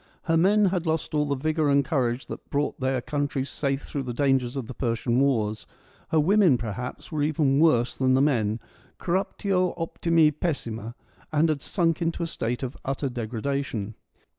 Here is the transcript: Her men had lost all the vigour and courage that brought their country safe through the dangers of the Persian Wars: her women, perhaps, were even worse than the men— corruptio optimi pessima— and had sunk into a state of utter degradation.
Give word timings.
Her 0.23 0.35
men 0.35 0.65
had 0.65 0.87
lost 0.87 1.13
all 1.13 1.27
the 1.27 1.35
vigour 1.35 1.69
and 1.69 1.85
courage 1.85 2.25
that 2.25 2.49
brought 2.49 2.79
their 2.79 3.01
country 3.01 3.45
safe 3.45 3.83
through 3.83 4.01
the 4.01 4.15
dangers 4.15 4.55
of 4.55 4.65
the 4.65 4.73
Persian 4.73 5.19
Wars: 5.19 5.67
her 6.09 6.19
women, 6.19 6.57
perhaps, 6.57 7.11
were 7.11 7.21
even 7.21 7.59
worse 7.59 7.95
than 7.95 8.15
the 8.15 8.19
men— 8.23 8.59
corruptio 8.99 9.75
optimi 9.77 10.31
pessima— 10.31 10.95
and 11.31 11.49
had 11.49 11.61
sunk 11.61 12.01
into 12.01 12.23
a 12.23 12.25
state 12.25 12.63
of 12.63 12.75
utter 12.83 13.09
degradation. 13.09 13.93